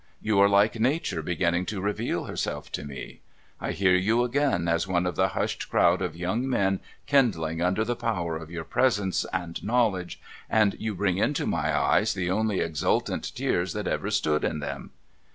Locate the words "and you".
10.49-10.95